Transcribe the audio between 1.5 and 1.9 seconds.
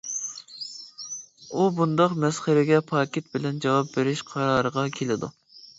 ئۇ